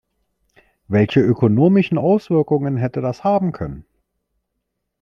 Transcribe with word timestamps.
Welche 0.87 1.19
ökonomischen 1.21 1.99
Auswirkungen 1.99 2.75
hätte 2.75 3.01
das 3.01 3.23
haben 3.23 3.51
können? 3.51 3.85